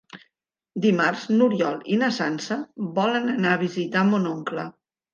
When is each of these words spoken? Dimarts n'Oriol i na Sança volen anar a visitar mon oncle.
Dimarts 0.85 1.25
n'Oriol 1.35 1.77
i 1.97 1.99
na 2.05 2.11
Sança 2.17 2.59
volen 2.99 3.33
anar 3.39 3.55
a 3.55 3.63
visitar 3.69 4.11
mon 4.13 4.31
oncle. 4.37 4.71